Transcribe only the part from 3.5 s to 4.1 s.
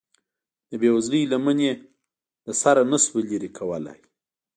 کولی.